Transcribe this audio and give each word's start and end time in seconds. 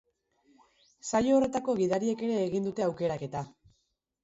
Saio 1.09 1.35
horretako 1.35 1.77
gidariek 1.81 2.25
ere 2.29 2.41
egin 2.47 2.69
dute 2.71 2.89
aukeraketa. 2.89 3.47